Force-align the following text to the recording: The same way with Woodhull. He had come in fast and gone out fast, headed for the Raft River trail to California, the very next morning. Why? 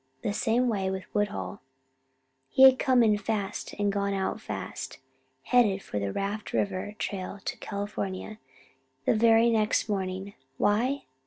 The 0.23 0.33
same 0.33 0.67
way 0.67 0.89
with 0.89 1.03
Woodhull. 1.13 1.61
He 2.49 2.63
had 2.63 2.79
come 2.79 3.03
in 3.03 3.19
fast 3.19 3.73
and 3.77 3.91
gone 3.91 4.15
out 4.15 4.41
fast, 4.41 4.97
headed 5.43 5.83
for 5.83 5.99
the 5.99 6.11
Raft 6.11 6.53
River 6.53 6.95
trail 6.97 7.37
to 7.45 7.57
California, 7.57 8.39
the 9.05 9.13
very 9.13 9.51
next 9.51 9.87
morning. 9.87 10.33
Why? 10.57 11.03